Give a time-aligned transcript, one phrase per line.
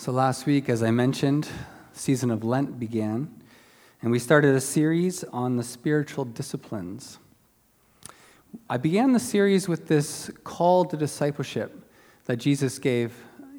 [0.00, 1.46] So last week, as I mentioned,
[1.92, 3.30] season of Lent began,
[4.00, 7.18] and we started a series on the spiritual disciplines.
[8.70, 11.86] I began the series with this call to discipleship
[12.24, 13.12] that Jesus gave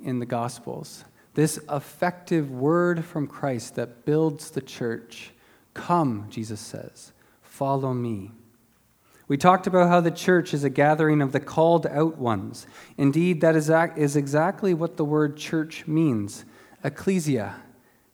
[0.03, 1.05] in the Gospels.
[1.35, 5.33] This effective word from Christ that builds the church.
[5.75, 7.11] Come, Jesus says,
[7.43, 8.31] follow me.
[9.31, 12.67] We talked about how the church is a gathering of the called out ones.
[12.97, 16.43] Indeed, that is, is exactly what the word church means.
[16.83, 17.55] Ecclesia,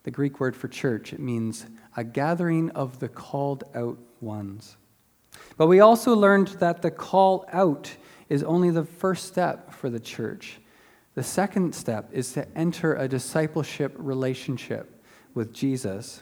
[0.03, 4.77] the Greek word for church, it means a gathering of the called out ones.
[5.57, 7.91] But we also learned that the call out
[8.29, 10.59] is only the first step for the church.
[11.15, 15.03] The second step is to enter a discipleship relationship
[15.33, 16.21] with Jesus.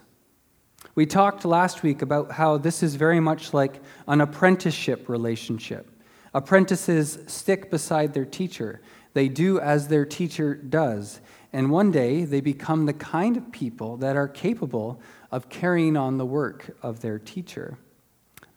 [0.96, 5.92] We talked last week about how this is very much like an apprenticeship relationship.
[6.34, 8.82] Apprentices stick beside their teacher,
[9.14, 11.20] they do as their teacher does.
[11.54, 16.18] And one day they become the kind of people that are capable of carrying on
[16.18, 17.78] the work of their teacher.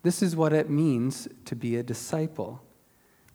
[0.02, 2.62] This is what it means to be a disciple.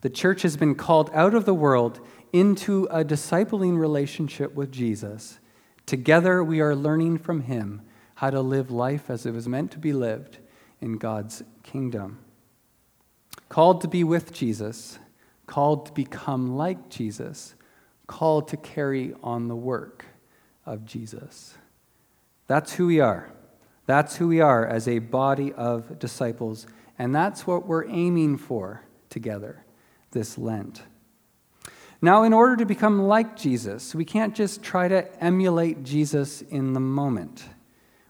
[0.00, 2.00] The church has been called out of the world
[2.32, 5.38] into a discipling relationship with Jesus.
[5.86, 7.82] Together we are learning from him
[8.24, 10.38] how to live life as it was meant to be lived
[10.80, 12.18] in God's kingdom.
[13.50, 14.98] Called to be with Jesus,
[15.46, 17.54] called to become like Jesus,
[18.06, 20.06] called to carry on the work
[20.64, 21.58] of Jesus.
[22.46, 23.30] That's who we are.
[23.84, 26.66] That's who we are as a body of disciples.
[26.98, 29.66] And that's what we're aiming for together
[30.12, 30.80] this Lent.
[32.00, 36.72] Now, in order to become like Jesus, we can't just try to emulate Jesus in
[36.72, 37.44] the moment.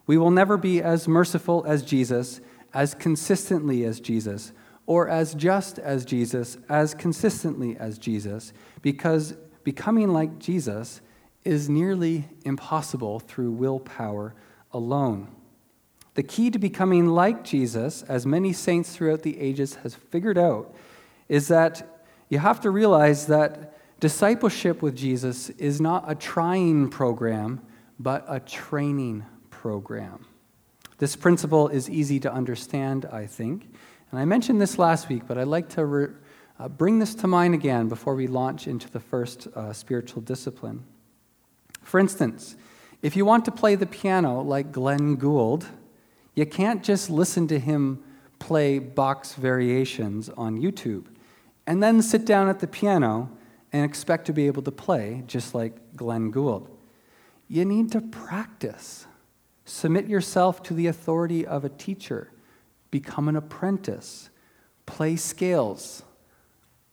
[0.06, 2.40] We will never be as merciful as Jesus,
[2.72, 4.52] as consistently as Jesus,
[4.86, 8.52] or as just as Jesus, as consistently as Jesus,
[8.82, 11.00] because becoming like Jesus
[11.44, 14.34] is nearly impossible through willpower
[14.72, 15.28] alone.
[16.14, 20.74] The key to becoming like Jesus, as many saints throughout the ages has figured out,
[21.28, 27.60] is that you have to realize that discipleship with Jesus is not a trying program,
[27.98, 29.24] but a training
[29.64, 30.26] program.
[30.98, 33.66] This principle is easy to understand, I think.
[34.10, 36.14] And I mentioned this last week, but I'd like to re-
[36.58, 40.84] uh, bring this to mind again before we launch into the first uh, spiritual discipline.
[41.82, 42.56] For instance,
[43.00, 45.64] if you want to play the piano like Glenn Gould,
[46.34, 48.04] you can't just listen to him
[48.38, 51.06] play Bach's variations on YouTube
[51.66, 53.30] and then sit down at the piano
[53.72, 56.68] and expect to be able to play just like Glenn Gould.
[57.48, 59.06] You need to practice.
[59.64, 62.30] Submit yourself to the authority of a teacher.
[62.90, 64.30] Become an apprentice.
[64.86, 66.02] Play scales,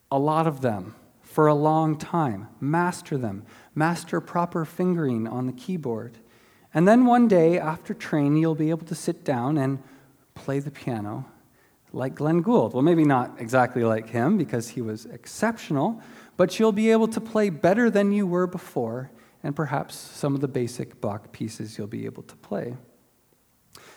[0.10, 2.48] a lot of them, for a long time.
[2.62, 3.46] Master them.
[3.76, 6.18] Master proper fingering on the keyboard.
[6.74, 9.80] And then one day, after training, you'll be able to sit down and
[10.34, 11.26] play the piano
[11.94, 12.74] like Glenn Gould.
[12.74, 16.02] Well, maybe not exactly like him because he was exceptional,
[16.38, 19.12] but you'll be able to play better than you were before
[19.44, 22.76] and perhaps some of the basic Bach pieces you'll be able to play.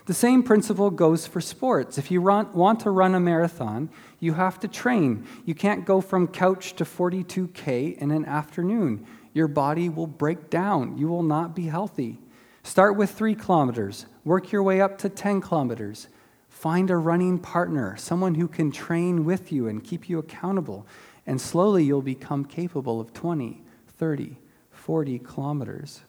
[0.07, 1.97] The same principle goes for sports.
[1.97, 3.89] If you want to run a marathon,
[4.21, 5.27] you have to train.
[5.47, 9.07] You can't go from couch to 42K in an afternoon.
[9.33, 10.99] Your body will break down.
[10.99, 12.21] You will not be healthy.
[12.63, 16.09] Start with three kilometers, work your way up to 10 kilometers.
[16.49, 20.87] Find a running partner, someone who can train with you and keep you accountable.
[21.27, 24.39] And slowly you'll become capable of 20, 30,
[24.85, 26.03] 40 kilometers.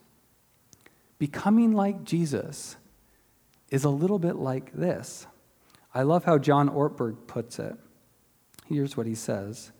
[1.18, 2.76] Becoming like Jesus
[3.70, 5.26] is a little bit like this.
[5.94, 7.74] I love how John Ortberg puts it.
[8.66, 9.72] Here's what he says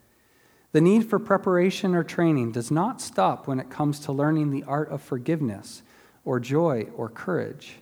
[0.72, 4.64] The need for preparation or training does not stop when it comes to learning the
[4.64, 5.82] art of forgiveness
[6.24, 7.80] or joy or courage.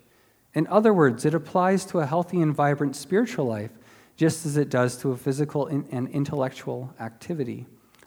[0.53, 3.71] In other words, it applies to a healthy and vibrant spiritual life
[4.17, 7.67] just as it does to a physical and intellectual activity.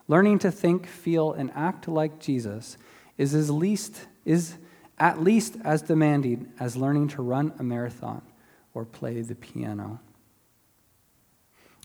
[0.10, 2.78] Learning to think, feel, and act like Jesus
[3.18, 4.58] is, as least, is
[4.98, 8.22] at least as demanding as learning to run a marathon
[8.74, 10.00] or play the piano.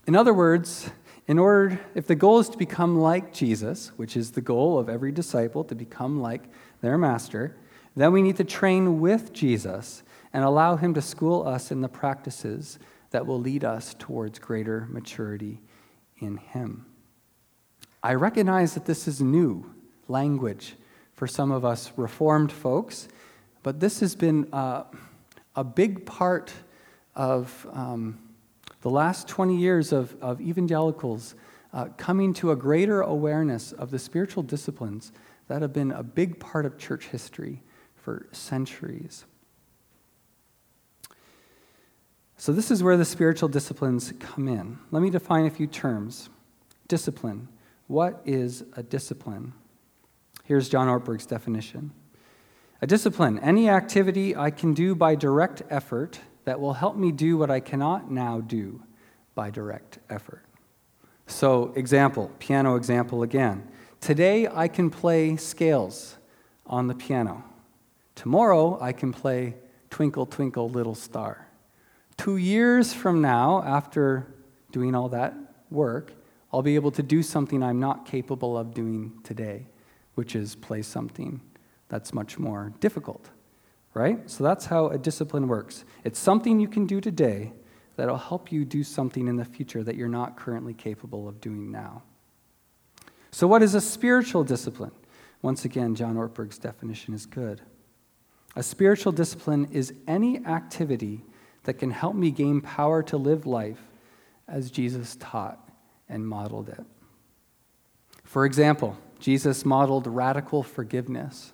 [0.05, 0.89] In other words,
[1.27, 4.89] in order, if the goal is to become like Jesus, which is the goal of
[4.89, 6.43] every disciple, to become like
[6.81, 7.55] their master,
[7.95, 10.03] then we need to train with Jesus
[10.33, 12.79] and allow him to school us in the practices
[13.11, 15.61] that will lead us towards greater maturity
[16.17, 16.85] in him.
[18.01, 19.73] I recognize that this is new
[20.07, 20.75] language
[21.23, 23.07] for some of us Reformed folks,
[23.61, 24.83] but this has been uh,
[25.55, 26.51] a big part
[27.15, 28.19] of um,
[28.81, 31.35] the last 20 years of, of evangelicals
[31.71, 35.13] uh, coming to a greater awareness of the spiritual disciplines
[35.47, 37.61] that have been a big part of church history
[37.95, 39.23] for centuries.
[42.35, 44.77] So, this is where the spiritual disciplines come in.
[44.91, 46.29] Let me define a few terms.
[46.89, 47.47] Discipline.
[47.87, 49.53] What is a discipline?
[50.43, 51.91] Here's John Ortberg's definition
[52.81, 57.37] A discipline, any activity I can do by direct effort that will help me do
[57.37, 58.83] what I cannot now do
[59.35, 60.43] by direct effort.
[61.27, 63.67] So, example, piano example again.
[64.01, 66.17] Today I can play scales
[66.65, 67.45] on the piano.
[68.15, 69.55] Tomorrow I can play
[69.89, 71.47] Twinkle, Twinkle, Little Star.
[72.17, 74.27] Two years from now, after
[74.71, 75.33] doing all that
[75.71, 76.11] work,
[76.51, 79.67] I'll be able to do something I'm not capable of doing today,
[80.15, 81.41] which is play something
[81.89, 83.29] that's much more difficult,
[83.93, 84.29] right?
[84.29, 85.85] So that's how a discipline works.
[86.03, 87.53] It's something you can do today
[87.95, 91.71] that'll help you do something in the future that you're not currently capable of doing
[91.71, 92.03] now.
[93.31, 94.91] So, what is a spiritual discipline?
[95.41, 97.61] Once again, John Ortberg's definition is good.
[98.55, 101.25] A spiritual discipline is any activity
[101.63, 103.81] that can help me gain power to live life
[104.47, 105.69] as Jesus taught
[106.07, 106.83] and modeled it.
[108.23, 111.53] For example, Jesus modeled radical forgiveness.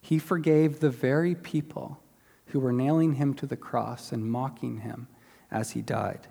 [0.00, 2.00] He forgave the very people
[2.46, 5.08] who were nailing him to the cross and mocking him
[5.50, 6.28] as he died.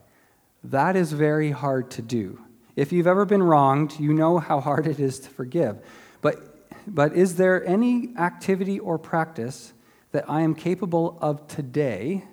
[0.63, 2.39] That is very hard to do.
[2.77, 5.77] If you've ever been wronged, you know how hard it is to forgive.
[6.21, 9.73] But, but is there any activity or practice
[10.13, 12.23] that I am capable of today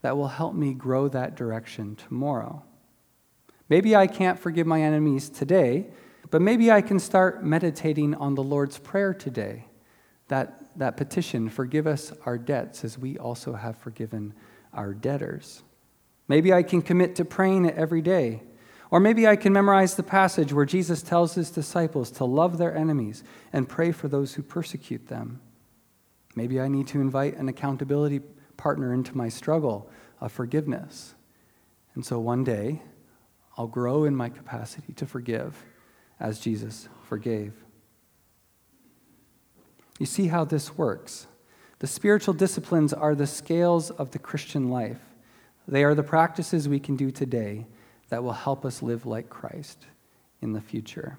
[0.00, 2.62] that will help me grow that direction tomorrow?
[3.68, 5.88] Maybe I can't forgive my enemies today,
[6.30, 9.66] but maybe I can start meditating on the Lord's Prayer today.
[10.28, 14.34] That, that petition, forgive us our debts as we also have forgiven
[14.72, 15.62] our debtors.
[16.28, 18.42] Maybe I can commit to praying it every day.
[18.90, 22.76] Or maybe I can memorize the passage where Jesus tells his disciples to love their
[22.76, 25.40] enemies and pray for those who persecute them.
[26.34, 28.20] Maybe I need to invite an accountability
[28.56, 29.90] partner into my struggle
[30.20, 31.14] of forgiveness.
[31.94, 32.82] And so one day,
[33.56, 35.64] I'll grow in my capacity to forgive
[36.18, 37.52] as Jesus forgave.
[39.98, 41.26] You see how this works.
[41.78, 45.00] The spiritual disciplines are the scales of the Christian life.
[45.68, 47.66] They are the practices we can do today
[48.08, 49.86] that will help us live like Christ
[50.40, 51.18] in the future.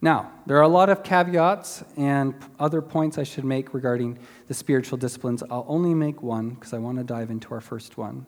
[0.00, 4.54] Now, there are a lot of caveats and other points I should make regarding the
[4.54, 5.42] spiritual disciplines.
[5.50, 8.26] I'll only make one because I want to dive into our first one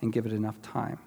[0.00, 0.98] and give it enough time.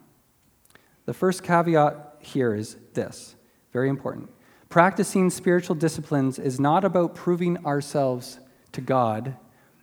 [1.05, 3.34] The first caveat here is this
[3.75, 4.29] very important.
[4.69, 8.39] Practicing spiritual disciplines is not about proving ourselves
[8.71, 9.35] to God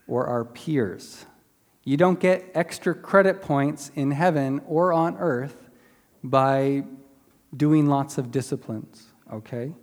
[0.09, 1.27] or our peers.
[1.85, 5.69] You don't get extra credit points in heaven or on earth
[6.25, 6.85] by
[7.55, 9.75] doing lots of disciplines, okay?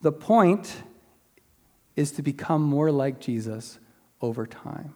[0.00, 0.82] The point
[1.94, 3.78] is to become more like Jesus
[4.20, 4.94] over time.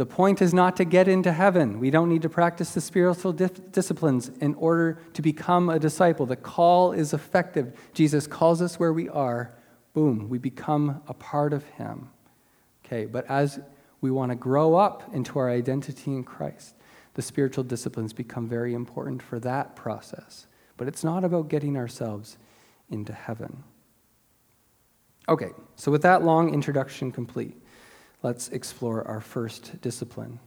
[0.00, 1.78] The point is not to get into heaven.
[1.78, 6.24] We don't need to practice the spiritual disciplines in order to become a disciple.
[6.24, 7.78] The call is effective.
[7.92, 9.54] Jesus calls us where we are.
[9.92, 12.08] Boom, we become a part of Him.
[12.82, 13.60] Okay, but as
[14.00, 16.76] we want to grow up into our identity in Christ,
[17.12, 20.46] the spiritual disciplines become very important for that process.
[20.78, 22.38] But it's not about getting ourselves
[22.88, 23.64] into heaven.
[25.28, 27.54] Okay, so with that long introduction complete,
[28.22, 30.38] let's explore our first discipline,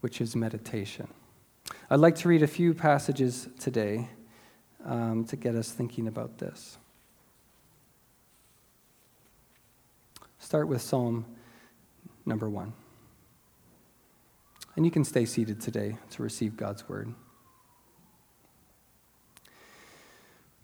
[0.00, 1.08] which is meditation.
[1.90, 4.08] I'd like to read a few passages today
[4.84, 6.78] um, to get us thinking about this.
[10.38, 11.24] Start with Psalm
[12.24, 12.72] number one.
[14.76, 17.14] And you can stay seated today to receive God's word.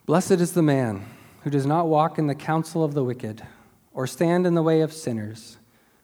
[0.05, 1.07] Blessed is the man
[1.43, 3.43] who does not walk in the counsel of the wicked,
[3.93, 5.57] or stand in the way of sinners,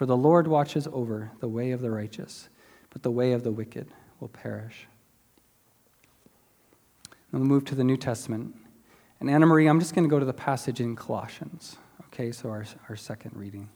[0.00, 2.48] For the Lord watches over the way of the righteous,
[2.88, 3.86] but the way of the wicked
[4.18, 4.86] will perish.
[7.30, 8.56] And we'll move to the New Testament.
[9.20, 11.76] And Anna Marie, I'm just going to go to the passage in Colossians.
[12.06, 13.68] Okay, so our, our second reading.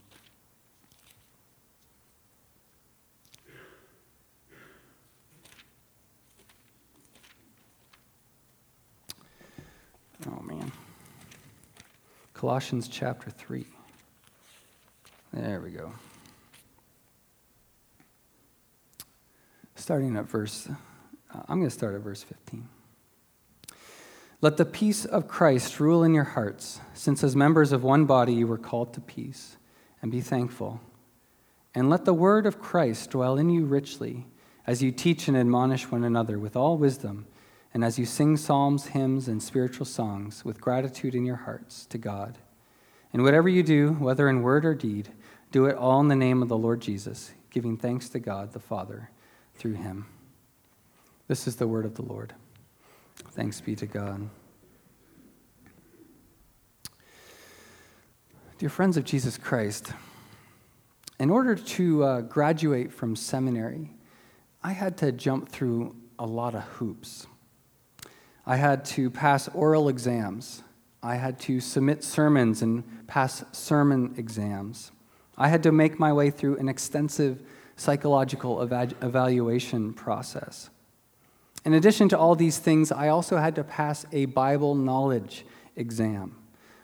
[10.26, 10.72] Oh, man.
[12.32, 13.66] Colossians chapter 3.
[15.34, 15.92] There we go.
[19.84, 22.66] Starting at verse, uh, I'm going to start at verse 15.
[24.40, 28.32] Let the peace of Christ rule in your hearts, since as members of one body
[28.32, 29.58] you were called to peace,
[30.00, 30.80] and be thankful.
[31.74, 34.26] And let the word of Christ dwell in you richly,
[34.66, 37.26] as you teach and admonish one another with all wisdom,
[37.74, 41.98] and as you sing psalms, hymns, and spiritual songs with gratitude in your hearts to
[41.98, 42.38] God.
[43.12, 45.10] And whatever you do, whether in word or deed,
[45.52, 48.58] do it all in the name of the Lord Jesus, giving thanks to God the
[48.58, 49.10] Father
[49.54, 50.06] through him.
[51.28, 52.34] This is the word of the Lord.
[53.30, 54.28] Thanks be to God.
[58.58, 59.92] Dear friends of Jesus Christ,
[61.18, 63.90] in order to uh, graduate from seminary,
[64.62, 67.26] I had to jump through a lot of hoops.
[68.46, 70.62] I had to pass oral exams.
[71.02, 74.92] I had to submit sermons and pass sermon exams.
[75.36, 77.42] I had to make my way through an extensive
[77.76, 80.70] psychological eva- evaluation process.
[81.64, 86.36] In addition to all these things, I also had to pass a Bible knowledge exam.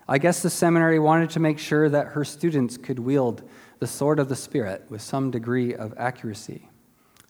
[0.07, 3.47] I guess the seminary wanted to make sure that her students could wield
[3.79, 6.67] the sword of the Spirit with some degree of accuracy.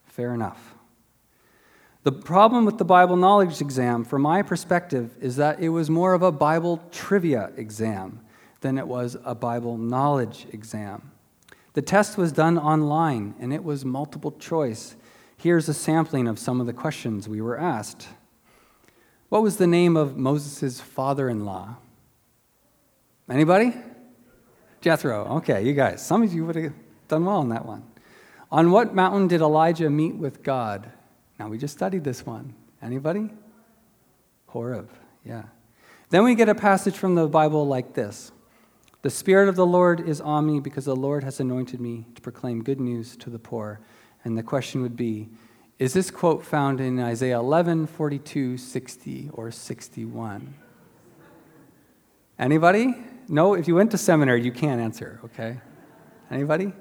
[0.06, 0.76] Fair enough.
[2.04, 6.14] The problem with the Bible knowledge exam, from my perspective, is that it was more
[6.14, 8.22] of a Bible trivia exam
[8.62, 11.11] than it was a Bible knowledge exam.
[11.74, 14.96] The test was done online and it was multiple choice.
[15.38, 18.08] Here's a sampling of some of the questions we were asked.
[19.30, 21.78] What was the name of Moses' father in law?
[23.30, 23.74] Anybody?
[24.82, 25.38] Jethro.
[25.38, 26.06] Okay, you guys.
[26.06, 26.74] Some of you would have
[27.08, 27.84] done well on that one.
[28.52, 30.92] On what mountain did Elijah meet with God?
[31.40, 32.54] Now, we just studied this one.
[32.82, 33.30] Anybody?
[34.48, 34.90] Horeb.
[35.24, 35.44] Yeah.
[36.10, 38.32] Then we get a passage from the Bible like this
[39.02, 42.22] The Spirit of the Lord is on me because the Lord has anointed me to
[42.22, 43.80] proclaim good news to the poor.
[44.24, 45.30] And the question would be
[45.80, 50.54] Is this quote found in Isaiah 11, 42, 60, or 61?
[52.38, 52.96] Anybody?
[53.28, 55.60] No, if you went to seminary, you can't answer, okay?
[56.30, 56.74] Anybody?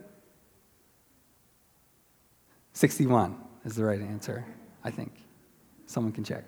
[2.73, 4.45] 61 is the right answer,
[4.83, 5.13] I think.
[5.87, 6.45] Someone can check.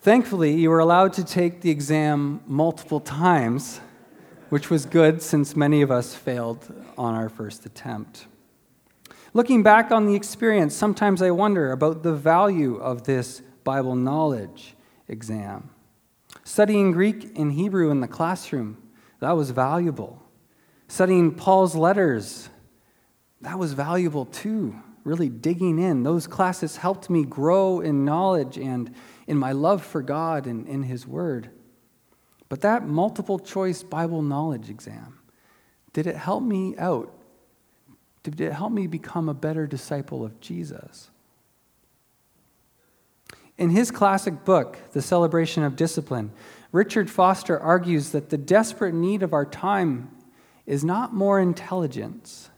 [0.00, 3.80] Thankfully, you were allowed to take the exam multiple times,
[4.50, 8.26] which was good since many of us failed on our first attempt.
[9.32, 14.76] Looking back on the experience, sometimes I wonder about the value of this Bible knowledge
[15.08, 15.70] exam.
[16.44, 18.78] Studying Greek and Hebrew in the classroom,
[19.20, 20.22] that was valuable.
[20.86, 22.48] Studying Paul's letters,
[23.40, 24.76] that was valuable too.
[25.02, 26.02] Really digging in.
[26.02, 28.94] Those classes helped me grow in knowledge and
[29.26, 31.50] in my love for God and in His Word.
[32.48, 35.18] But that multiple choice Bible knowledge exam,
[35.92, 37.12] did it help me out?
[38.22, 41.10] Did it help me become a better disciple of Jesus?
[43.56, 46.32] In his classic book, The Celebration of Discipline,
[46.72, 50.10] Richard Foster argues that the desperate need of our time
[50.66, 52.50] is not more intelligence,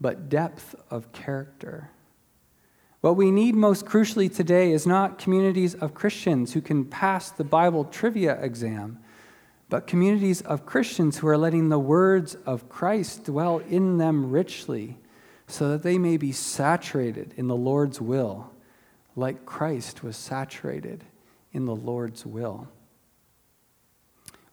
[0.00, 1.90] but depth of character.
[3.00, 7.44] What we need most crucially today is not communities of Christians who can pass the
[7.44, 8.98] Bible trivia exam,
[9.68, 14.98] but communities of Christians who are letting the words of Christ dwell in them richly
[15.46, 18.50] so that they may be saturated in the Lord's will
[19.18, 21.04] like Christ was saturated
[21.52, 22.68] in the Lord's will.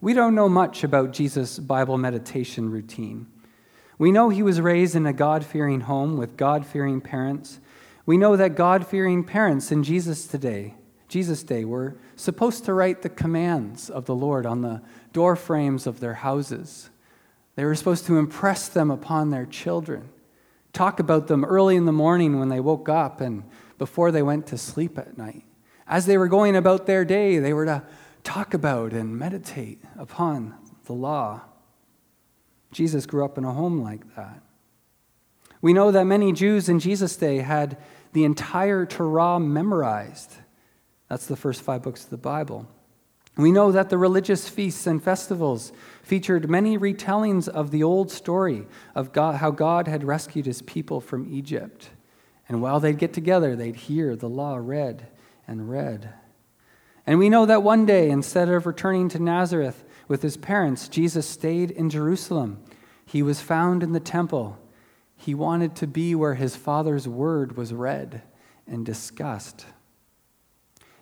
[0.00, 3.26] We don't know much about Jesus' Bible meditation routine.
[3.98, 7.60] We know he was raised in a God fearing home with God fearing parents.
[8.04, 10.74] We know that God fearing parents in Jesus today,
[11.08, 14.82] Jesus' day, were supposed to write the commands of the Lord on the
[15.16, 16.90] door frames of their houses.
[17.54, 20.10] They were supposed to impress them upon their children,
[20.74, 23.42] talk about them early in the morning when they woke up and
[23.78, 25.44] before they went to sleep at night.
[25.86, 27.82] As they were going about their day, they were to
[28.24, 30.54] talk about and meditate upon
[30.84, 31.40] the law.
[32.70, 34.42] Jesus grew up in a home like that.
[35.62, 37.78] We know that many Jews in Jesus' day had
[38.12, 40.34] the entire Torah memorized.
[41.08, 42.68] That's the first five books of the Bible.
[43.36, 48.66] We know that the religious feasts and festivals featured many retellings of the old story
[48.94, 51.90] of God, how God had rescued his people from Egypt.
[52.48, 55.08] And while they'd get together, they'd hear the law read
[55.46, 56.14] and read.
[57.06, 61.28] And we know that one day, instead of returning to Nazareth with his parents, Jesus
[61.28, 62.62] stayed in Jerusalem.
[63.04, 64.58] He was found in the temple.
[65.14, 68.22] He wanted to be where his Father's word was read
[68.66, 69.66] and discussed.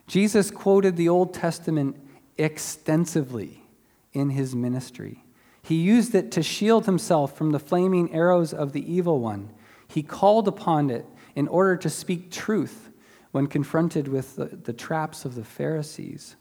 [0.06, 1.96] Jesus quoted the Old Testament
[2.38, 3.64] extensively
[4.12, 5.24] in his ministry.
[5.62, 9.50] He used it to shield himself from the flaming arrows of the evil one.
[9.88, 12.90] He called upon it in order to speak truth
[13.32, 16.36] when confronted with the, the traps of the Pharisees.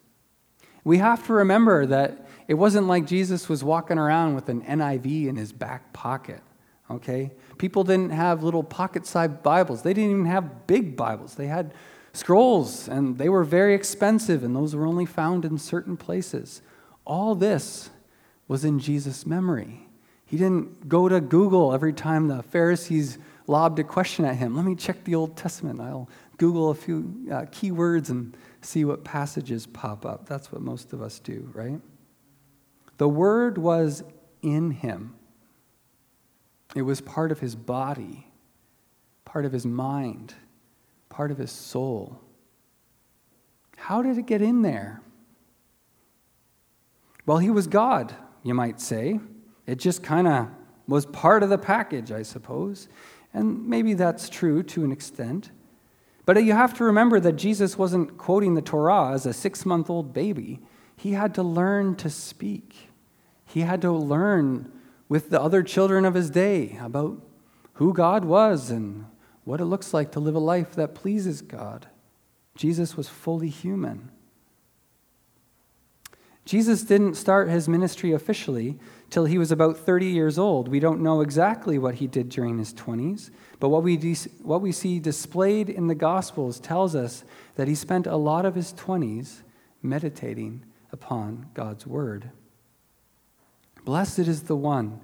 [0.83, 5.27] We have to remember that it wasn't like Jesus was walking around with an NIV
[5.27, 6.41] in his back pocket,
[6.91, 7.31] okay?
[7.57, 11.35] People didn't have little pocket sized Bibles, they didn't even have big Bibles.
[11.35, 11.73] They had
[12.13, 16.61] scrolls, and they were very expensive, and those were only found in certain places.
[17.05, 17.89] All this
[18.47, 19.87] was in Jesus' memory.
[20.25, 23.17] He didn't go to Google every time the Pharisees
[23.47, 24.55] lobbed a question at him.
[24.55, 25.81] Let me check the Old Testament.
[25.81, 30.27] I'll Google a few uh, keywords and see what passages pop up.
[30.27, 31.79] That's what most of us do, right?
[32.97, 34.03] The Word was
[34.41, 35.15] in him,
[36.75, 38.27] it was part of his body,
[39.25, 40.33] part of his mind,
[41.13, 42.19] part of his soul.
[43.77, 45.01] How did it get in there?
[47.27, 49.19] Well, he was God, you might say.
[49.67, 50.47] It just kind of
[50.87, 52.87] was part of the package, I suppose.
[53.31, 55.51] And maybe that's true to an extent.
[56.25, 59.91] But you have to remember that Jesus wasn't quoting the Torah as a six month
[59.91, 60.61] old baby.
[60.97, 62.89] He had to learn to speak.
[63.45, 64.71] He had to learn
[65.09, 67.21] with the other children of his day about
[67.73, 69.05] who God was and
[69.43, 71.87] what it looks like to live a life that pleases God.
[72.55, 74.09] Jesus was fully human.
[76.45, 78.77] Jesus didn't start his ministry officially
[79.09, 80.67] till he was about 30 years old.
[80.67, 83.97] We don't know exactly what he did during his 20s, but what we,
[84.41, 87.23] what we see displayed in the Gospels tells us
[87.55, 89.41] that he spent a lot of his 20s
[89.81, 92.29] meditating upon God's Word.
[93.85, 94.99] Blessed is the one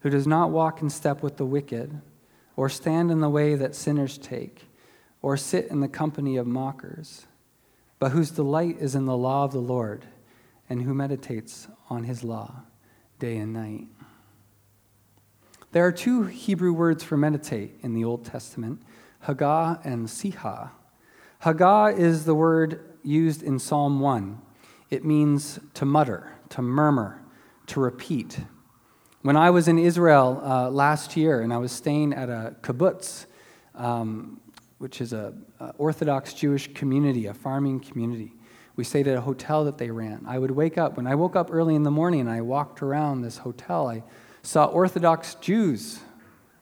[0.00, 2.00] who does not walk in step with the wicked,
[2.58, 4.66] or stand in the way that sinners take,
[5.22, 7.28] or sit in the company of mockers,
[8.00, 10.04] but whose delight is in the law of the Lord,
[10.68, 12.62] and who meditates on his law
[13.20, 13.86] day and night.
[15.70, 18.82] There are two Hebrew words for meditate in the Old Testament
[19.26, 20.70] Haggah and Sihah.
[21.44, 24.36] Haggah is the word used in Psalm 1.
[24.90, 27.22] It means to mutter, to murmur,
[27.68, 28.40] to repeat.
[29.22, 33.26] When I was in Israel uh, last year and I was staying at a kibbutz,
[33.74, 34.40] um,
[34.78, 35.44] which is an
[35.76, 38.32] Orthodox Jewish community, a farming community,
[38.76, 40.24] we stayed at a hotel that they ran.
[40.28, 42.80] I would wake up, when I woke up early in the morning and I walked
[42.80, 44.04] around this hotel, I
[44.42, 45.98] saw Orthodox Jews,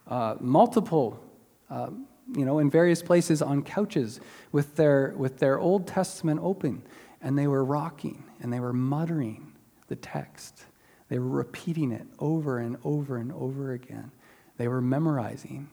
[0.08, 1.22] uh, multiple,
[1.68, 1.90] uh,
[2.34, 4.18] you know, in various places on couches
[4.50, 6.82] with their, with their Old Testament open,
[7.20, 9.52] and they were rocking and they were muttering
[9.88, 10.65] the text.
[11.08, 14.10] They were repeating it over and over and over again.
[14.56, 15.68] They were memorizing.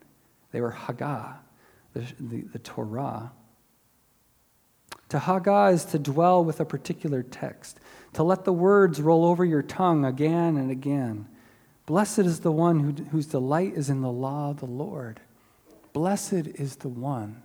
[0.52, 1.38] They were Haggah,
[1.94, 3.32] the, the, the Torah.
[5.10, 7.80] To Haggah is to dwell with a particular text,
[8.14, 11.28] to let the words roll over your tongue again and again.
[11.86, 15.20] Blessed is the one who, whose delight is in the law of the Lord.
[15.92, 17.44] Blessed is the one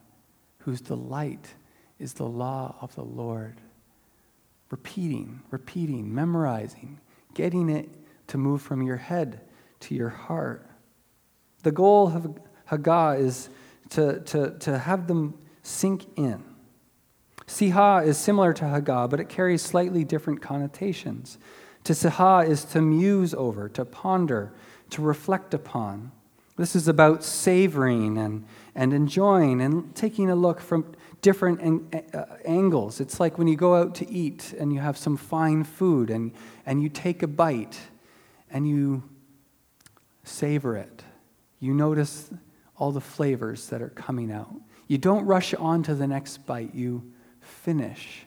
[0.60, 1.54] whose delight
[1.98, 3.60] is the law of the Lord.
[4.70, 7.00] Repeating, repeating, memorizing,
[7.38, 7.88] getting it
[8.26, 9.40] to move from your head
[9.78, 10.68] to your heart.
[11.62, 12.36] The goal of
[12.68, 13.48] Haggah is
[13.90, 16.42] to, to, to have them sink in.
[17.46, 21.38] Siha is similar to Haggah, but it carries slightly different connotations.
[21.84, 24.52] To Siha is to muse over, to ponder,
[24.90, 26.10] to reflect upon.
[26.56, 32.24] This is about savoring and, and enjoying and taking a look from different an, uh,
[32.44, 33.00] angles.
[33.00, 36.32] It's like when you go out to eat and you have some fine food and,
[36.66, 37.78] and you take a bite
[38.50, 39.02] and you
[40.24, 41.02] savor it.
[41.60, 42.30] You notice
[42.76, 44.54] all the flavors that are coming out.
[44.86, 46.74] You don't rush on to the next bite.
[46.74, 48.24] You finish.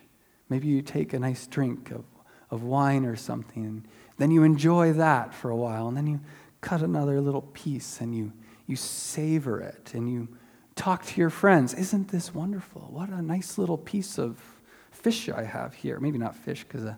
[0.50, 2.04] Maybe you take a nice drink of,
[2.50, 3.86] of wine or something,
[4.18, 6.20] then you enjoy that for a while, and then you
[6.60, 8.32] cut another little piece and you,
[8.68, 10.28] you savor it and you
[10.76, 11.74] talk to your friends.
[11.74, 12.88] Isn't this wonderful?
[12.90, 14.42] What a nice little piece of
[14.92, 16.00] fish I have here.
[16.00, 16.96] Maybe not fish because uh,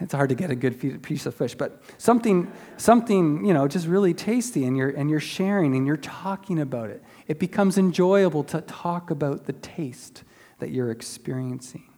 [0.00, 3.86] it's hard to get a good piece of fish, but something, something, you know, just
[3.86, 7.02] really tasty, and you're, and you're sharing and you're talking about it.
[7.26, 10.24] It becomes enjoyable to talk about the taste
[10.60, 11.92] that you're experiencing.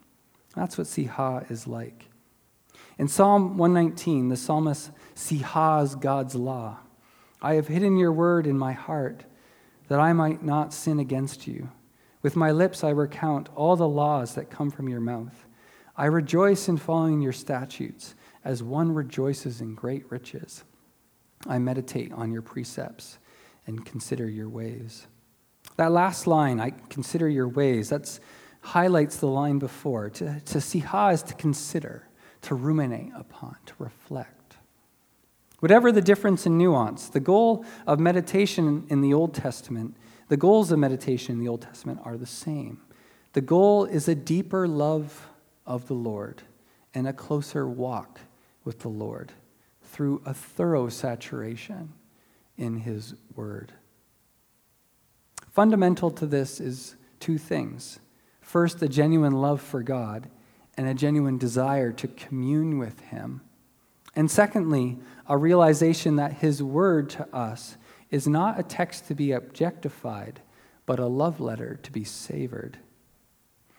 [0.57, 2.09] That's what Siha is like.
[2.99, 6.79] In Psalm 119, the psalmist Sihas God's law.
[7.41, 9.25] I have hidden your word in my heart
[9.92, 11.70] that I might not sin against you.
[12.22, 15.35] With my lips I recount all the laws that come from your mouth.
[15.94, 20.64] I rejoice in following your statutes as one rejoices in great riches.
[21.46, 23.18] I meditate on your precepts
[23.66, 25.09] and consider your ways.
[25.76, 28.18] That last line, I consider your ways, that
[28.62, 30.09] highlights the line before.
[30.09, 32.09] To, to siha is to consider,
[32.40, 34.41] to ruminate upon, to reflect.
[35.62, 39.96] Whatever the difference in nuance, the goal of meditation in the Old Testament,
[40.27, 42.81] the goals of meditation in the Old Testament are the same.
[43.33, 45.29] The goal is a deeper love
[45.64, 46.42] of the Lord
[46.94, 48.18] and a closer walk
[48.64, 49.31] with the Lord
[49.85, 51.92] through a thorough saturation
[52.57, 53.72] in His Word.
[55.48, 58.01] Fundamental to this is two things.
[58.40, 60.29] First, a genuine love for God
[60.77, 63.42] and a genuine desire to commune with Him.
[64.16, 64.98] And secondly,
[65.33, 67.79] a realization that His Word to us
[68.11, 70.42] is not a text to be objectified,
[70.85, 72.77] but a love letter to be savored.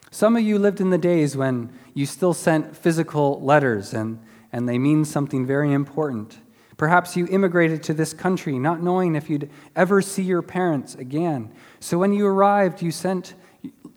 [0.09, 4.19] Some of you lived in the days when you still sent physical letters and,
[4.51, 6.39] and they mean something very important.
[6.75, 11.53] Perhaps you immigrated to this country not knowing if you'd ever see your parents again.
[11.79, 13.35] So when you arrived, you sent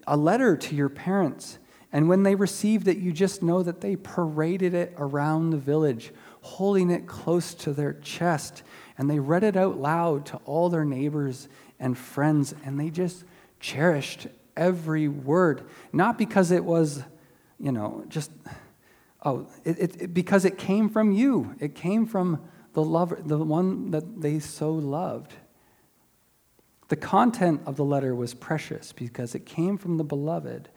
[0.07, 1.59] a letter to your parents.
[1.91, 6.13] And when they received it, you just know that they paraded it around the village,
[6.47, 8.63] holding it close to their chest.
[8.97, 11.49] And they read it out loud to all their neighbors
[11.81, 12.55] and friends.
[12.65, 13.25] And they just
[13.61, 17.03] cherished every word, not because it was,
[17.59, 18.31] you know, just,
[19.25, 21.55] oh, it, it, because it came from you.
[21.59, 22.41] It came from
[22.73, 25.35] the lover, the one that they so loved.
[26.89, 30.69] The content of the letter was precious because it came from the beloved.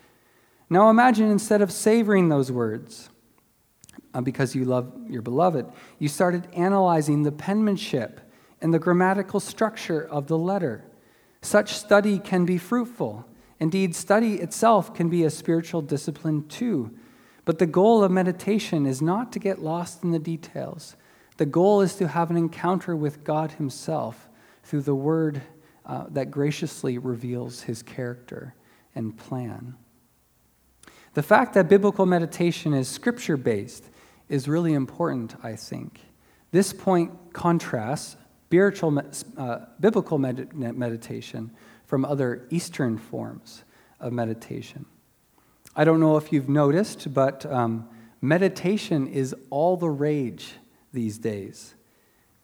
[0.70, 3.10] Now imagine instead of savoring those words,
[4.24, 5.66] because you love your beloved,
[5.98, 8.22] you started analyzing the penmanship
[8.62, 10.84] and the grammatical structure of the letter.
[11.42, 13.26] Such study can be fruitful.
[13.60, 16.92] Indeed, study itself can be a spiritual discipline too.
[17.46, 20.96] But the goal of meditation is not to get lost in the details,
[21.38, 24.28] the goal is to have an encounter with God Himself
[24.64, 25.42] through the Word
[25.86, 28.54] uh, that graciously reveals His character
[28.94, 29.76] and plan.
[31.14, 33.86] The fact that biblical meditation is scripture based
[34.28, 36.02] is really important, I think.
[36.52, 38.16] This point contrasts
[38.50, 39.00] spiritual,
[39.38, 41.52] uh, biblical med- meditation
[41.86, 43.64] from other Eastern forms
[44.00, 44.88] of meditation.
[45.76, 47.88] I don't know if you've noticed, but um,
[48.22, 50.54] meditation is all the rage
[50.92, 51.76] these days.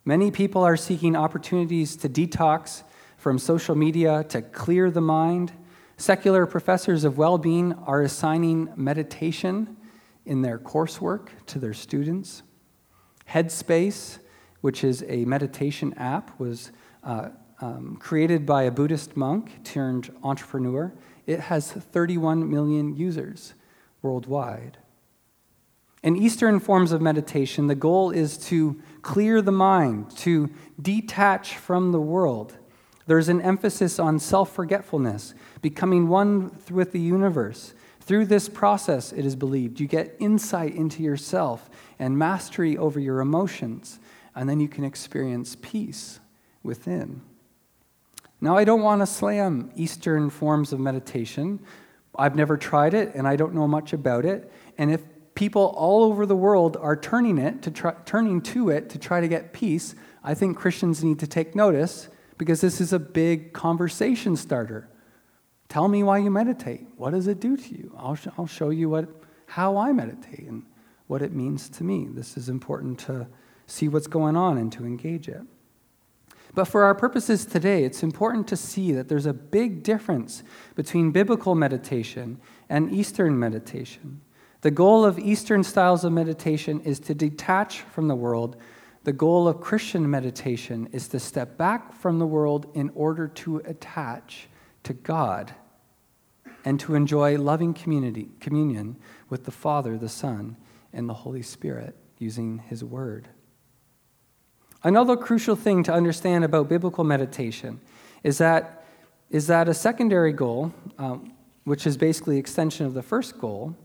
[0.05, 2.83] Many people are seeking opportunities to detox
[3.17, 5.53] from social media to clear the mind.
[5.97, 9.77] Secular professors of well being are assigning meditation
[10.25, 12.43] in their coursework to their students.
[13.29, 14.19] Headspace,
[14.61, 16.71] which is a meditation app, was
[17.03, 17.29] uh,
[17.61, 20.93] um, created by a Buddhist monk turned entrepreneur.
[21.25, 23.53] It has 31 million users
[24.01, 24.77] worldwide.
[26.03, 31.91] In Eastern forms of meditation, the goal is to clear the mind, to detach from
[31.91, 32.57] the world.
[33.07, 37.73] There's an emphasis on self forgetfulness, becoming one with the universe.
[38.01, 43.19] Through this process, it is believed, you get insight into yourself and mastery over your
[43.19, 43.99] emotions,
[44.35, 46.19] and then you can experience peace
[46.61, 47.21] within.
[48.41, 51.59] Now, I don't want to slam Eastern forms of meditation.
[52.15, 54.51] I've never tried it, and I don't know much about it.
[54.77, 55.01] And if
[55.33, 59.19] people all over the world are turning it to try, turning to it to try
[59.19, 63.53] to get peace, I think Christians need to take notice because this is a big
[63.53, 64.89] conversation starter.
[65.69, 66.87] Tell me why you meditate.
[66.97, 67.95] What does it do to you?
[67.97, 69.09] I'll, sh- I'll show you what,
[69.47, 70.63] how I meditate and
[71.07, 72.07] what it means to me.
[72.09, 73.27] This is important to
[73.67, 75.41] see what's going on and to engage it.
[76.53, 80.41] But for our purposes today, it's important to see that there's a big difference
[80.75, 84.21] between biblical meditation and Eastern meditation.
[84.61, 88.55] The goal of Eastern styles of meditation is to detach from the world.
[89.05, 93.57] The goal of Christian meditation is to step back from the world in order to
[93.57, 94.47] attach
[94.81, 95.53] to God
[96.65, 98.95] and to enjoy loving community, communion
[99.29, 100.57] with the Father, the Son,
[100.91, 103.27] and the Holy Spirit using His Word.
[104.83, 107.81] Another crucial thing to understand about biblical meditation
[108.23, 108.87] is that,
[109.29, 111.31] is that a secondary goal, um,
[111.63, 113.75] which is basically extension of the first goal,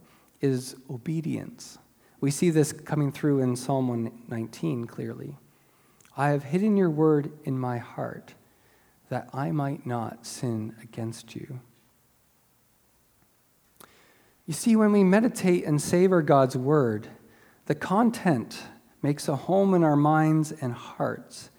[0.41, 1.77] is obedience.
[2.21, 5.37] We see this coming through in Psalm 119 clearly.
[6.15, 8.35] I have hidden your word in my heart
[9.09, 11.59] that I might not sin against you.
[14.45, 17.07] You see, when we meditate and savor God's word,
[17.65, 18.63] the content
[19.01, 21.49] makes a home in our minds and hearts.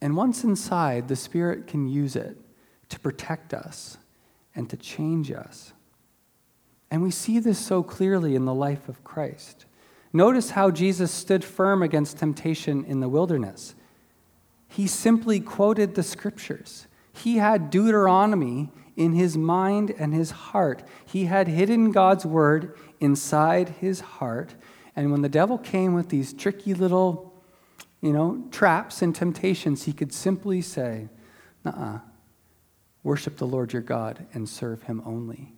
[0.00, 2.38] And once inside, the Spirit can use it
[2.88, 3.98] to protect us
[4.54, 5.72] and to change us.
[6.90, 9.66] And we see this so clearly in the life of Christ.
[10.12, 13.74] Notice how Jesus stood firm against temptation in the wilderness.
[14.68, 16.86] He simply quoted the scriptures.
[17.12, 20.82] He had Deuteronomy in his mind and his heart.
[21.04, 24.54] He had hidden God's word inside his heart.
[24.96, 27.34] And when the devil came with these tricky little
[28.00, 31.08] you know, traps and temptations, he could simply say,
[31.64, 31.98] uh
[33.02, 35.54] worship the Lord your God and serve him only.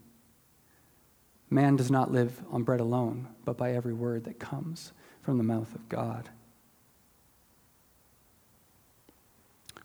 [1.51, 5.45] Man does not live on bread alone, but by every word that comes from the
[5.45, 6.31] mouth of God.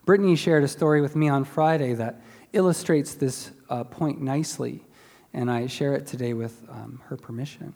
[0.05, 2.21] Brittany shared a story with me on Friday that
[2.53, 4.85] illustrates this uh, point nicely,
[5.33, 7.73] and I share it today with um, her permission.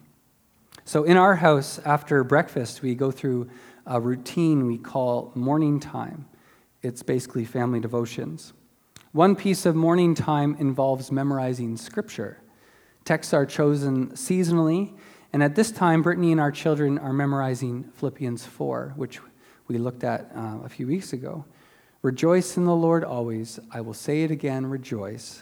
[0.86, 3.50] So, in our house, after breakfast, we go through
[3.88, 6.28] a routine we call morning time.
[6.84, 8.54] It's basically family devotions.
[9.12, 12.38] One piece of morning time involves memorizing scripture.
[13.10, 14.94] Texts are chosen seasonally,
[15.34, 19.20] and at this time, Brittany and our children are memorizing Philippians 4, which
[19.68, 21.44] we looked at uh, a few weeks ago.
[22.04, 23.60] Rejoice in the Lord always.
[23.72, 25.42] I will say it again, rejoice.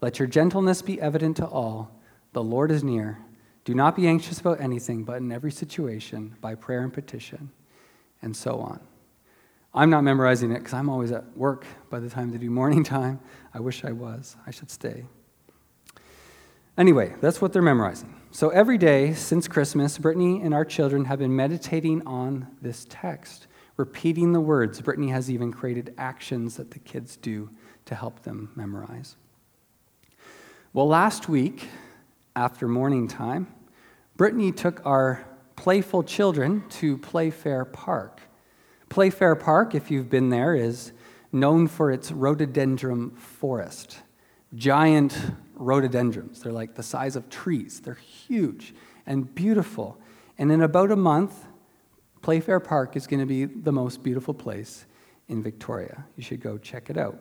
[0.00, 1.92] Let your gentleness be evident to all.
[2.32, 3.18] The Lord is near.
[3.64, 7.52] Do not be anxious about anything, but in every situation, by prayer and petition,
[8.20, 8.80] and so on.
[9.72, 12.82] I'm not memorizing it because I'm always at work by the time they do morning
[12.98, 13.20] time.
[13.54, 14.34] I wish I was.
[14.44, 15.04] I should stay.
[16.78, 18.14] Anyway, that's what they're memorizing.
[18.30, 23.46] So every day since Christmas, Brittany and our children have been meditating on this text,
[23.78, 24.80] repeating the words.
[24.82, 27.48] Brittany has even created actions that the kids do
[27.86, 29.16] to help them memorize.
[30.74, 31.68] Well, last week,
[32.34, 33.46] after morning time,
[34.18, 35.24] Brittany took our
[35.56, 38.20] playful children to Playfair Park.
[38.90, 40.92] Playfair Park, if you've been there, is
[41.32, 44.02] known for its rhododendron forest.
[44.54, 45.18] Giant
[45.56, 46.42] rhododendrons.
[46.42, 48.74] They're like the size of trees, they're huge
[49.06, 49.98] and beautiful.
[50.38, 51.46] And in about a month,
[52.22, 54.84] Playfair Park is going to be the most beautiful place
[55.28, 56.04] in Victoria.
[56.16, 57.18] You should go check it out.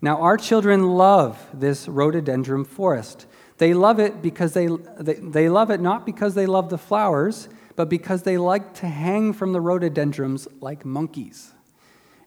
[0.00, 3.26] Now, our children love this rhododendron forest.
[3.58, 4.68] They love it because they,
[5.00, 8.86] they, they love it not because they love the flowers, but because they like to
[8.86, 11.52] hang from the rhododendrons like monkeys.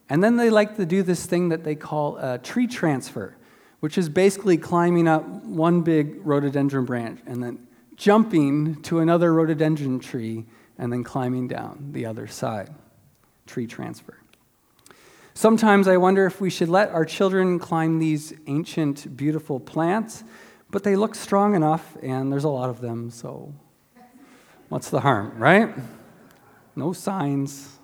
[0.09, 3.37] And then they like to do this thing that they call a tree transfer,
[3.81, 9.99] which is basically climbing up one big rhododendron branch and then jumping to another rhododendron
[9.99, 10.45] tree
[10.77, 12.73] and then climbing down the other side.
[13.45, 14.17] Tree transfer.
[15.33, 20.23] Sometimes I wonder if we should let our children climb these ancient, beautiful plants,
[20.69, 23.53] but they look strong enough, and there's a lot of them, so
[24.71, 25.67] What's the harm, right?
[26.77, 27.77] No signs.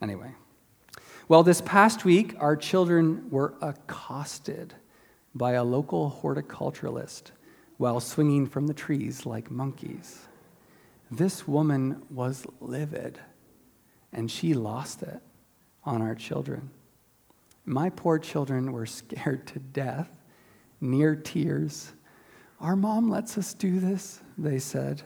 [0.00, 0.32] Anyway.
[1.28, 4.72] Well, this past week, our children were accosted
[5.34, 7.32] by a local horticulturalist
[7.76, 10.26] while swinging from the trees like monkeys.
[11.10, 13.20] This woman was livid,
[14.10, 15.20] and she lost it
[15.84, 16.70] on our children.
[17.66, 20.08] My poor children were scared to death,
[20.80, 21.92] near tears.
[22.58, 25.02] Our mom lets us do this, they said.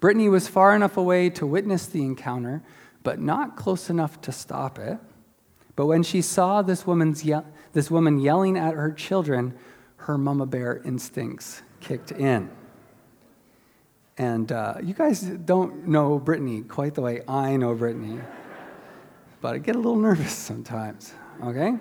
[0.00, 2.62] Brittany was far enough away to witness the encounter,
[3.02, 4.98] but not close enough to stop it.
[5.76, 7.40] But when she saw this, woman's ye-
[7.72, 9.54] this woman yelling at her children,
[9.96, 12.50] her mama bear instincts kicked in.
[14.18, 18.18] And uh, you guys don't know Brittany quite the way I know Brittany,
[19.40, 21.74] but I get a little nervous sometimes, okay?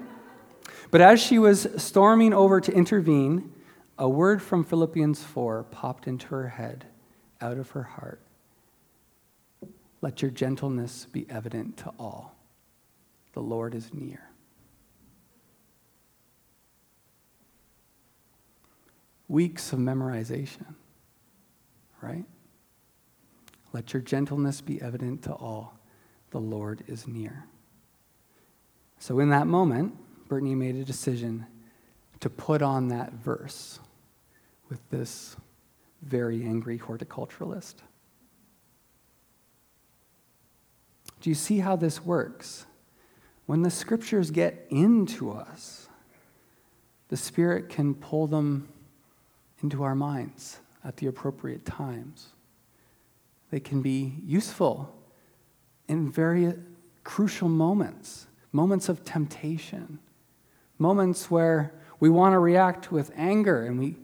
[0.92, 3.52] But as she was storming over to intervene,
[3.98, 6.86] a word from Philippians 4 popped into her head
[7.42, 8.22] out of her heart.
[10.02, 12.36] Let your gentleness be evident to all.
[13.34, 14.22] The Lord is near.
[19.28, 20.74] Weeks of memorization,
[22.02, 22.26] right?
[23.74, 25.78] Let your gentleness be evident to all.
[26.32, 27.46] The Lord is near.
[28.98, 29.96] So, in that moment,
[30.28, 31.46] Brittany made a decision
[32.20, 33.80] to put on that verse
[34.70, 35.36] with this
[36.02, 37.76] very angry horticulturalist.
[41.22, 42.66] Do you see how this works?
[43.46, 45.90] When the scriptures get into us,
[47.10, 48.70] the Spirit can pull them
[49.62, 52.28] into our minds at the appropriate times.
[53.52, 54.96] They can be useful
[55.88, 56.54] in very
[57.04, 60.00] crucial moments, moments of temptation,
[60.78, 63.98] moments where we want to react with anger and we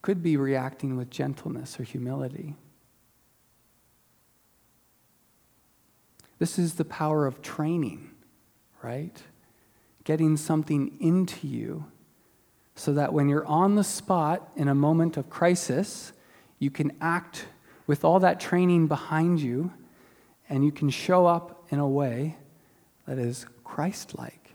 [0.00, 2.54] could be reacting with gentleness or humility.
[6.42, 8.10] This is the power of training,
[8.82, 9.16] right?
[10.02, 11.84] Getting something into you
[12.74, 16.12] so that when you're on the spot in a moment of crisis,
[16.58, 17.46] you can act
[17.86, 19.72] with all that training behind you
[20.48, 22.36] and you can show up in a way
[23.06, 24.50] that is Christ like.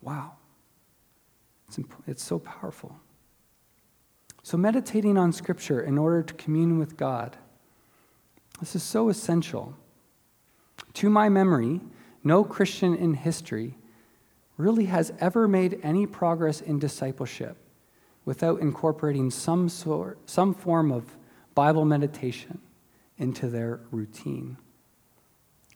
[0.00, 0.34] Wow.
[1.66, 2.94] It's, imp- it's so powerful.
[4.44, 7.36] So, meditating on Scripture in order to commune with God,
[8.60, 9.74] This is so essential.
[10.94, 11.80] To my memory,
[12.22, 13.76] no Christian in history
[14.58, 17.56] really has ever made any progress in discipleship
[18.26, 21.16] without incorporating some, sort, some form of
[21.54, 22.60] Bible meditation
[23.16, 24.58] into their routine.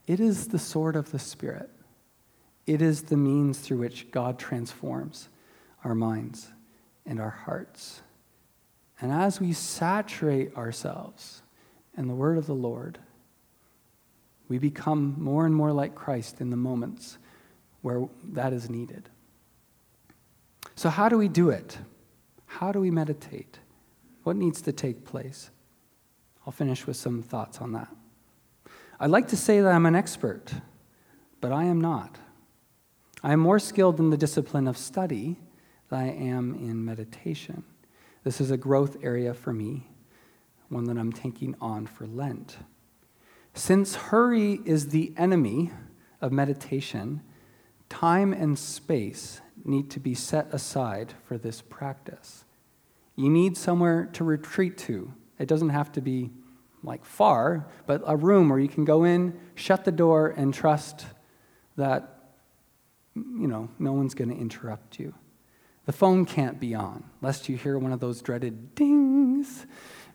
[0.06, 1.70] It is the sword of the Spirit.
[2.66, 5.28] It is the means through which God transforms
[5.82, 6.48] our minds
[7.06, 8.02] and our hearts.
[9.00, 11.42] And as we saturate ourselves
[11.96, 12.98] in the word of the Lord,
[14.48, 17.18] we become more and more like Christ in the moments
[17.82, 19.08] where that is needed.
[20.74, 21.78] So, how do we do it?
[22.46, 23.58] How do we meditate?
[24.22, 25.50] What needs to take place?
[26.46, 27.88] I'll finish with some thoughts on that.
[29.00, 30.52] I'd like to say that I'm an expert,
[31.40, 32.18] but I am not.
[33.22, 35.36] I am more skilled in the discipline of study
[35.88, 37.64] than I am in meditation.
[38.22, 39.88] This is a growth area for me,
[40.68, 42.58] one that I'm taking on for Lent.
[43.52, 45.70] Since hurry is the enemy
[46.20, 47.22] of meditation,
[47.88, 52.44] time and space need to be set aside for this practice.
[53.16, 55.12] You need somewhere to retreat to.
[55.38, 56.30] It doesn't have to be
[56.82, 61.06] like far, but a room where you can go in, shut the door, and trust
[61.76, 62.10] that
[63.14, 65.14] you know no one's going to interrupt you.
[65.86, 69.66] The phone can't be on, lest you hear one of those dreaded dings,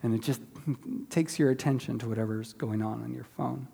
[0.04, 0.42] and it just
[1.10, 3.68] takes your attention to whatever's going on on your phone.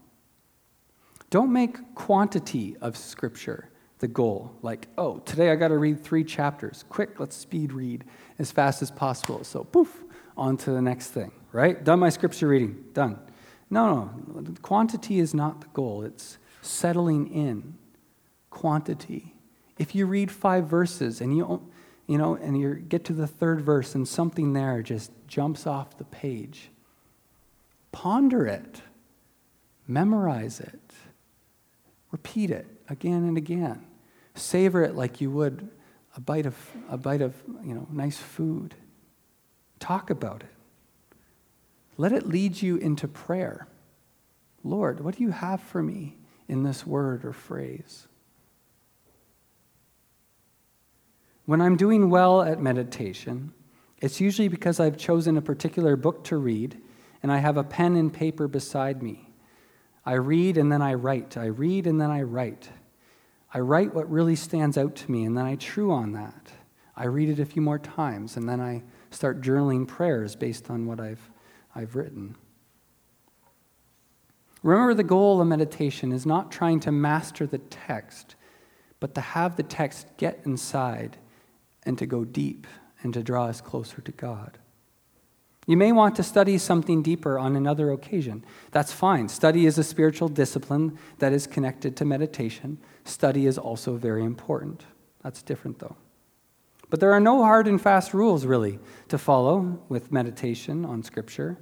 [1.29, 4.53] Don't make quantity of Scripture the goal.
[4.61, 6.83] Like, oh, today I got to read three chapters.
[6.89, 8.03] Quick, let's speed read
[8.39, 9.43] as fast as possible.
[9.43, 10.03] So, poof,
[10.37, 11.83] on to the next thing, right?
[11.83, 13.19] Done my Scripture reading, done.
[13.69, 17.75] No, no, quantity is not the goal, it's settling in.
[18.49, 19.33] Quantity.
[19.77, 21.69] If you read five verses and you
[22.07, 25.97] you know, and you get to the third verse and something there just jumps off
[25.97, 26.69] the page.
[27.91, 28.81] Ponder it,
[29.87, 30.93] memorize it,
[32.11, 33.85] repeat it again and again.
[34.35, 35.69] Savor it like you would
[36.15, 36.55] a bite of,
[36.89, 38.75] a bite of you know, nice food.
[39.79, 40.49] Talk about it.
[41.97, 43.67] Let it lead you into prayer.
[44.63, 48.07] Lord, what do you have for me in this word or phrase?
[51.45, 53.53] When I'm doing well at meditation,
[54.01, 56.81] it's usually because I've chosen a particular book to read
[57.21, 59.29] and I have a pen and paper beside me.
[60.05, 61.37] I read and then I write.
[61.37, 62.69] I read and then I write.
[63.53, 66.51] I write what really stands out to me and then I chew on that.
[66.95, 70.87] I read it a few more times and then I start journaling prayers based on
[70.87, 71.29] what I've,
[71.75, 72.35] I've written.
[74.63, 78.35] Remember, the goal of meditation is not trying to master the text,
[78.99, 81.17] but to have the text get inside
[81.85, 82.67] and to go deep
[83.01, 84.57] and to draw us closer to God.
[85.67, 88.45] You may want to study something deeper on another occasion.
[88.71, 89.29] That's fine.
[89.29, 92.77] Study is a spiritual discipline that is connected to meditation.
[93.03, 94.85] Study is also very important.
[95.23, 95.95] That's different, though.
[96.91, 101.57] But there are no hard and fast rules, really, to follow with meditation on Scripture.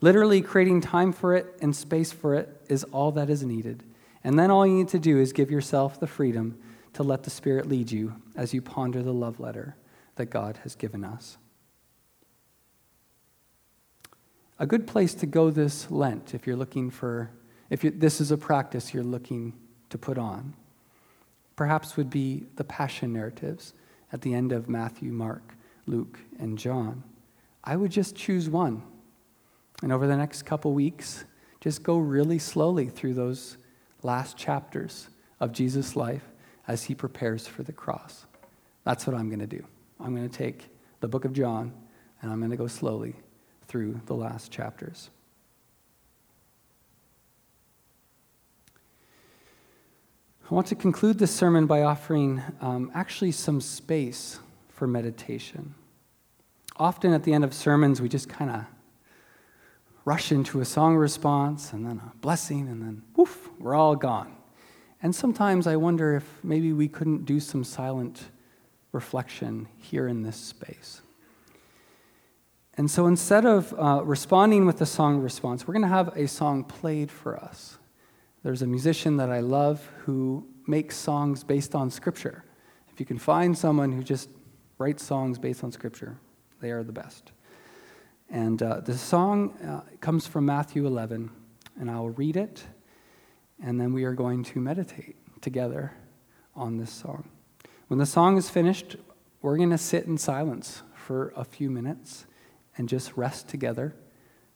[0.00, 3.84] Literally, creating time for it and space for it is all that is needed.
[4.24, 6.58] And then all you need to do is give yourself the freedom
[6.94, 9.76] to let the Spirit lead you as you ponder the love letter
[10.16, 11.38] that God has given us.
[14.58, 17.30] A good place to go this Lent, if you're looking for,
[17.70, 19.52] if this is a practice you're looking
[19.90, 20.54] to put on,
[21.56, 23.74] perhaps would be the Passion narratives
[24.12, 25.54] at the end of Matthew, Mark,
[25.86, 27.02] Luke, and John.
[27.64, 28.82] I would just choose one.
[29.82, 31.24] And over the next couple weeks,
[31.60, 33.56] just go really slowly through those
[34.02, 35.08] last chapters
[35.40, 36.22] of Jesus' life
[36.66, 38.26] as he prepares for the cross.
[38.84, 39.64] That's what I'm going to do.
[40.00, 40.68] I'm going to take
[41.00, 41.72] the book of John
[42.22, 43.14] and I'm going to go slowly
[43.68, 45.10] through the last chapters.
[50.50, 54.38] I want to conclude this sermon by offering um, actually some space
[54.68, 55.74] for meditation.
[56.76, 58.64] Often at the end of sermons, we just kind of
[60.04, 64.33] rush into a song response and then a blessing, and then woof, we're all gone.
[65.04, 68.22] And sometimes I wonder if maybe we couldn't do some silent
[68.90, 71.02] reflection here in this space.
[72.78, 76.26] And so instead of uh, responding with a song response, we're going to have a
[76.26, 77.76] song played for us.
[78.42, 82.42] There's a musician that I love who makes songs based on Scripture.
[82.90, 84.30] If you can find someone who just
[84.78, 86.16] writes songs based on Scripture,
[86.62, 87.30] they are the best.
[88.30, 91.28] And uh, the song uh, comes from Matthew 11,
[91.78, 92.64] and I'll read it
[93.62, 95.92] and then we are going to meditate together
[96.54, 97.28] on this song.
[97.88, 98.96] When the song is finished,
[99.42, 102.26] we're going to sit in silence for a few minutes
[102.76, 103.94] and just rest together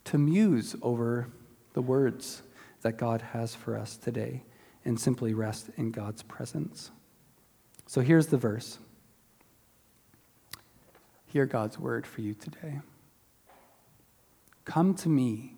[0.04, 1.28] to muse over
[1.74, 2.42] the words
[2.82, 4.44] that God has for us today,
[4.84, 6.90] and simply rest in God's presence.
[7.86, 8.78] So here's the verse.
[11.26, 12.80] Hear God's word for you today.
[14.64, 15.57] Come to me,